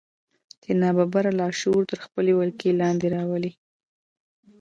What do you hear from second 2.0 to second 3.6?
خپلې ولکې لاندې راولي.